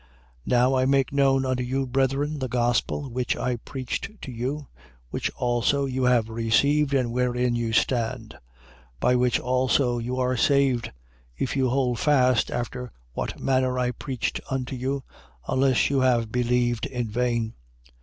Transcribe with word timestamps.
15:1. 0.01 0.07
Now 0.47 0.75
I 0.75 0.85
make 0.87 1.13
known 1.13 1.45
unto 1.45 1.61
you, 1.61 1.85
brethren, 1.85 2.39
the 2.39 2.47
gospel 2.47 3.11
which 3.11 3.37
I 3.37 3.57
preached 3.57 4.09
to 4.23 4.31
you, 4.31 4.65
which 5.11 5.29
also 5.35 5.85
you 5.85 6.05
have 6.05 6.27
received 6.27 6.95
and 6.95 7.11
wherein 7.11 7.53
you 7.55 7.71
stand. 7.71 8.31
15:2. 8.95 8.99
By 8.99 9.15
which 9.15 9.39
also 9.39 9.99
you 9.99 10.17
are 10.17 10.35
saved, 10.35 10.91
if 11.37 11.55
you 11.55 11.69
hold 11.69 11.99
fast 11.99 12.49
after 12.49 12.91
what 13.13 13.39
manner 13.39 13.77
I 13.77 13.91
preached 13.91 14.41
unto 14.49 14.75
you, 14.75 15.03
unless 15.47 15.91
you 15.91 15.99
have 15.99 16.31
believed 16.31 16.87
in 16.87 17.11
vain. 17.11 17.53